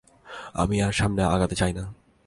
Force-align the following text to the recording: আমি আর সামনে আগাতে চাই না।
আমি 0.53 0.75
আর 0.81 0.93
সামনে 0.93 1.21
আগাতে 1.25 1.55
চাই 1.55 1.73
না। 1.73 1.83